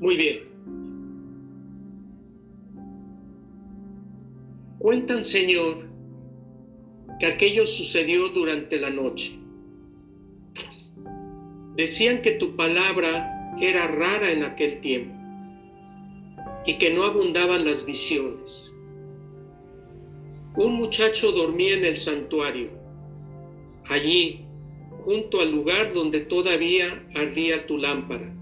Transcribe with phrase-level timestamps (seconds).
[0.00, 0.40] Muy bien.
[4.78, 5.90] Cuentan, Señor,
[7.18, 9.38] que aquello sucedió durante la noche.
[11.76, 15.14] Decían que tu palabra era rara en aquel tiempo
[16.64, 18.74] y que no abundaban las visiones.
[20.56, 22.70] Un muchacho dormía en el santuario,
[23.86, 24.46] allí,
[25.04, 28.39] junto al lugar donde todavía ardía tu lámpara.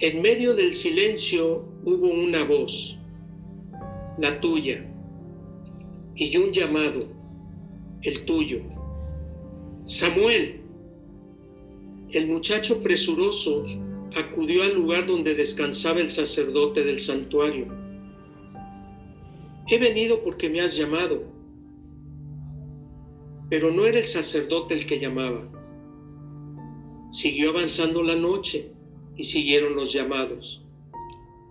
[0.00, 2.96] En medio del silencio hubo una voz,
[4.16, 4.88] la tuya,
[6.14, 7.08] y un llamado,
[8.02, 8.60] el tuyo.
[9.82, 10.60] Samuel,
[12.12, 13.64] el muchacho presuroso
[14.16, 17.66] acudió al lugar donde descansaba el sacerdote del santuario.
[19.66, 21.24] He venido porque me has llamado.
[23.50, 25.50] Pero no era el sacerdote el que llamaba.
[27.10, 28.77] Siguió avanzando la noche
[29.18, 30.62] y siguieron los llamados.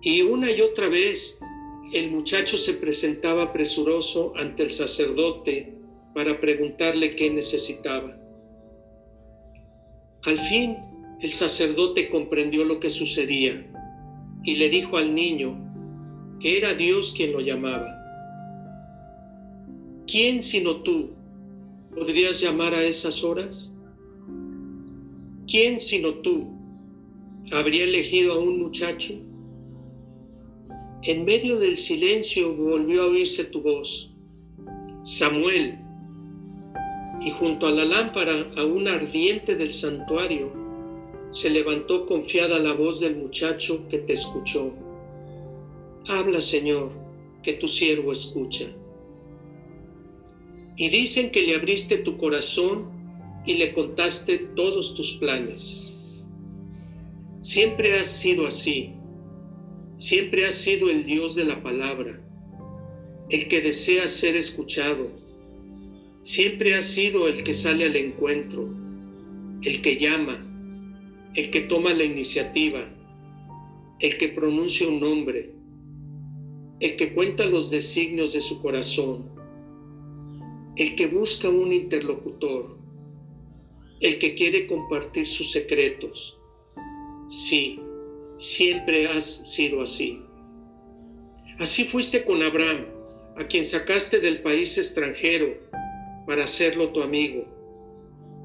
[0.00, 1.38] Y una y otra vez
[1.92, 5.74] el muchacho se presentaba presuroso ante el sacerdote
[6.14, 8.16] para preguntarle qué necesitaba.
[10.22, 10.76] Al fin,
[11.20, 13.66] el sacerdote comprendió lo que sucedía
[14.44, 15.62] y le dijo al niño
[16.40, 17.92] que era Dios quien lo llamaba.
[20.06, 21.14] ¿Quién sino tú
[21.94, 23.72] podrías llamar a esas horas?
[25.48, 26.55] ¿Quién sino tú
[27.52, 29.14] habría elegido a un muchacho?
[31.02, 34.12] En medio del silencio volvió a oírse tu voz,
[35.02, 35.78] Samuel,
[37.20, 40.52] y junto a la lámpara aún ardiente del santuario,
[41.30, 44.74] se levantó confiada la voz del muchacho que te escuchó.
[46.08, 46.92] Habla, Señor,
[47.42, 48.66] que tu siervo escucha.
[50.76, 52.90] Y dicen que le abriste tu corazón
[53.46, 55.85] y le contaste todos tus planes.
[57.46, 58.92] Siempre has sido así.
[59.94, 62.20] Siempre has sido el Dios de la palabra,
[63.30, 65.12] el que desea ser escuchado.
[66.22, 68.68] Siempre has sido el que sale al encuentro,
[69.62, 70.44] el que llama,
[71.36, 72.92] el que toma la iniciativa,
[74.00, 75.54] el que pronuncia un nombre,
[76.80, 79.30] el que cuenta los designios de su corazón,
[80.74, 82.76] el que busca un interlocutor,
[84.00, 86.35] el que quiere compartir sus secretos.
[87.26, 87.80] Sí,
[88.36, 90.22] siempre has sido así.
[91.58, 92.86] Así fuiste con Abraham,
[93.36, 95.56] a quien sacaste del país extranjero
[96.26, 97.44] para hacerlo tu amigo,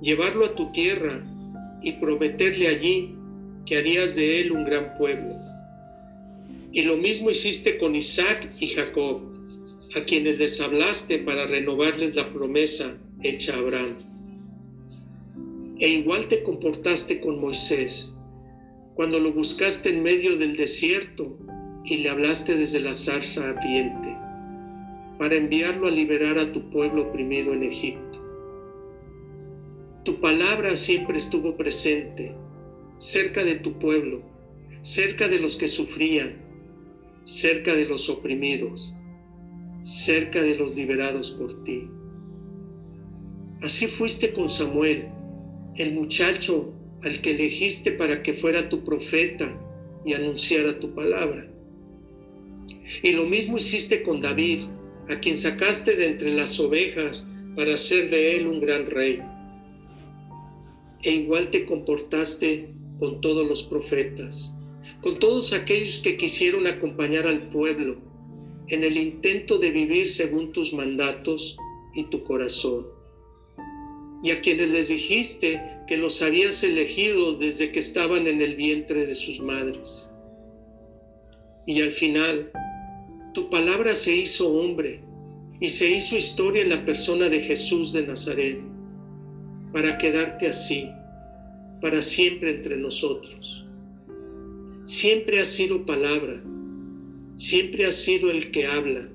[0.00, 1.22] llevarlo a tu tierra
[1.82, 3.14] y prometerle allí
[3.66, 5.36] que harías de él un gran pueblo.
[6.72, 9.20] Y lo mismo hiciste con Isaac y Jacob,
[9.94, 13.96] a quienes les hablaste para renovarles la promesa hecha a Abraham.
[15.78, 18.16] E igual te comportaste con Moisés,
[18.94, 21.38] cuando lo buscaste en medio del desierto
[21.84, 24.16] y le hablaste desde la zarza ardiente,
[25.18, 28.20] para enviarlo a liberar a tu pueblo oprimido en Egipto.
[30.04, 32.34] Tu palabra siempre estuvo presente,
[32.96, 34.22] cerca de tu pueblo,
[34.82, 36.42] cerca de los que sufrían,
[37.22, 38.94] cerca de los oprimidos,
[39.80, 41.88] cerca de los liberados por ti.
[43.62, 45.08] Así fuiste con Samuel,
[45.76, 49.58] el muchacho al que elegiste para que fuera tu profeta
[50.04, 51.48] y anunciara tu palabra.
[53.02, 54.60] Y lo mismo hiciste con David,
[55.08, 59.22] a quien sacaste de entre las ovejas para hacer de él un gran rey
[61.02, 62.68] e igual te comportaste
[62.98, 64.54] con todos los profetas,
[65.00, 67.96] con todos aquellos que quisieron acompañar al pueblo
[68.68, 71.56] en el intento de vivir según tus mandatos
[71.94, 72.86] y tu corazón.
[74.22, 79.06] Y a quienes les dijiste que los habías elegido desde que estaban en el vientre
[79.06, 80.10] de sus madres.
[81.66, 82.50] Y al final,
[83.34, 85.00] tu palabra se hizo hombre
[85.60, 88.60] y se hizo historia en la persona de Jesús de Nazaret
[89.72, 90.90] para quedarte así,
[91.80, 93.64] para siempre entre nosotros.
[94.84, 96.42] Siempre has sido palabra,
[97.36, 99.08] siempre has sido el que habla,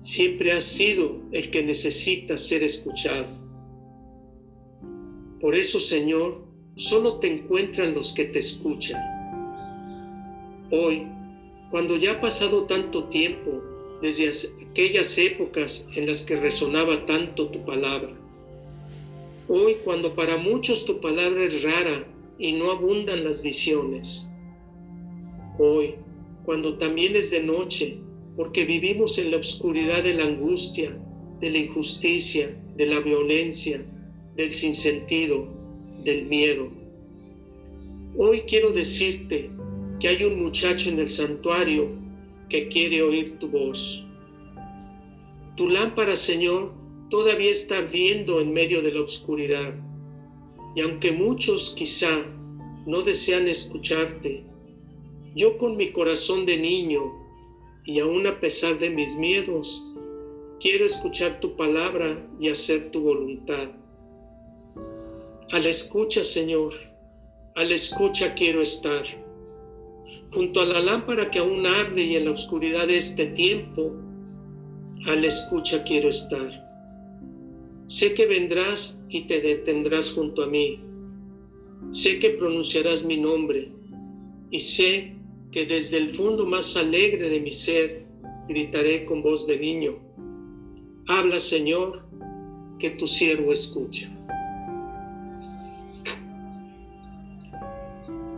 [0.00, 3.43] siempre has sido el que necesita ser escuchado.
[5.44, 6.42] Por eso, Señor,
[6.74, 8.98] solo te encuentran los que te escuchan.
[10.70, 11.06] Hoy,
[11.70, 13.62] cuando ya ha pasado tanto tiempo
[14.00, 14.30] desde
[14.70, 18.18] aquellas épocas en las que resonaba tanto tu palabra,
[19.46, 22.06] Hoy cuando para muchos tu palabra es rara
[22.38, 24.30] y no abundan las visiones.
[25.58, 25.96] Hoy
[26.46, 27.98] cuando también es de noche,
[28.34, 30.96] porque vivimos en la oscuridad de la angustia,
[31.42, 33.84] de la injusticia, de la violencia,
[34.36, 35.48] del sinsentido,
[36.04, 36.70] del miedo.
[38.16, 39.50] Hoy quiero decirte
[40.00, 41.88] que hay un muchacho en el santuario
[42.48, 44.04] que quiere oír tu voz.
[45.56, 46.72] Tu lámpara, Señor,
[47.10, 49.74] todavía está ardiendo en medio de la oscuridad.
[50.74, 52.26] Y aunque muchos quizá
[52.86, 54.44] no desean escucharte,
[55.36, 57.12] yo con mi corazón de niño
[57.84, 59.82] y aún a pesar de mis miedos,
[60.60, 63.83] quiero escuchar tu palabra y hacer tu voluntad.
[65.52, 66.72] A la escucha, Señor,
[67.54, 69.04] a la escucha quiero estar.
[70.32, 73.92] Junto a la lámpara que aún arde y en la oscuridad de este tiempo,
[75.06, 76.64] a la escucha quiero estar.
[77.86, 80.80] Sé que vendrás y te detendrás junto a mí.
[81.90, 83.70] Sé que pronunciarás mi nombre
[84.50, 85.14] y sé
[85.52, 88.06] que desde el fondo más alegre de mi ser
[88.48, 89.98] gritaré con voz de niño.
[91.06, 92.02] Habla, Señor,
[92.78, 94.13] que tu siervo escucha.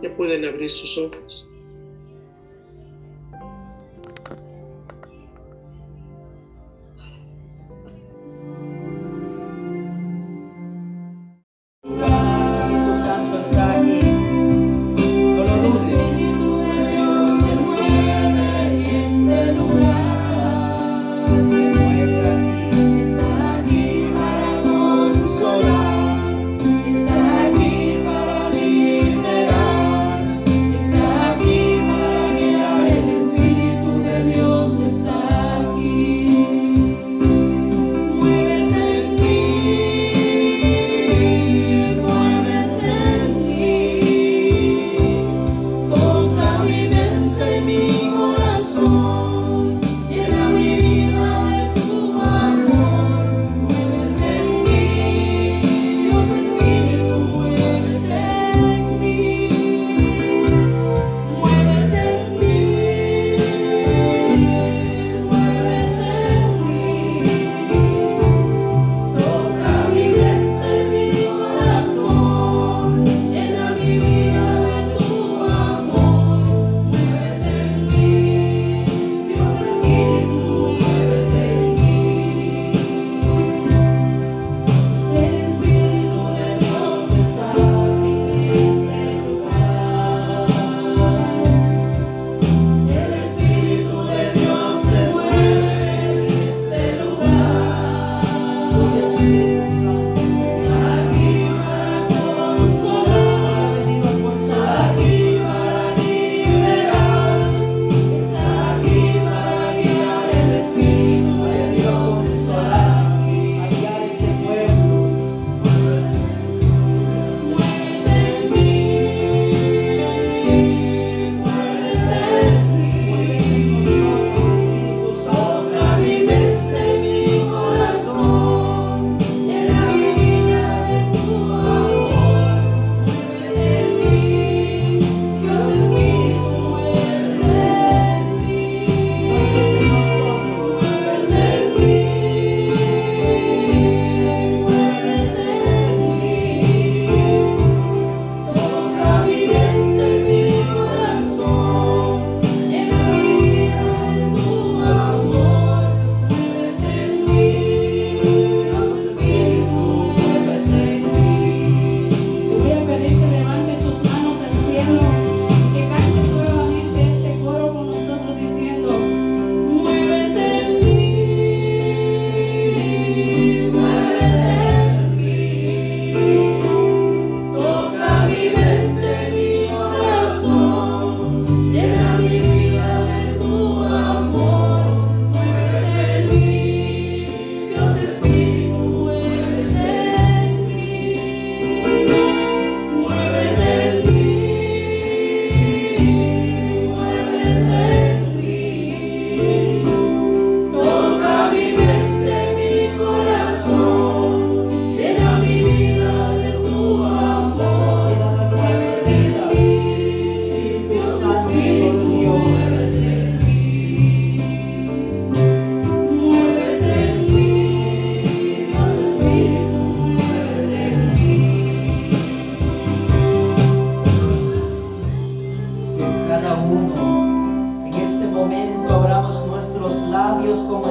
[0.01, 1.46] Ya pueden abrir sus ojos.